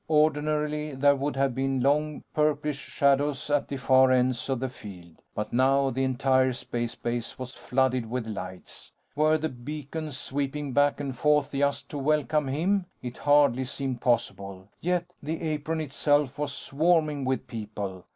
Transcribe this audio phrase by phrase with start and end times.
[0.09, 5.17] Ordinarily, there would have been long purplish shadows at the far ends of the field;
[5.35, 8.91] but now the entire space base was flooded with lights.
[9.15, 12.87] Were the beacons sweeping back and forth just to welcome him?
[13.03, 14.69] It hardly seemed possible.
[14.79, 18.07] Yet, the apron itself, was swarming with people.